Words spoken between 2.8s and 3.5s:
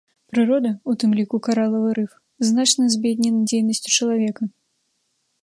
збеднена